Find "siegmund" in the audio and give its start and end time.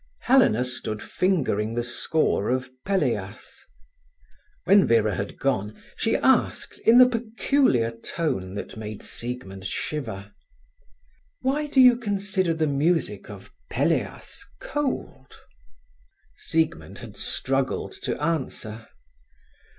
9.03-9.63, 16.35-16.97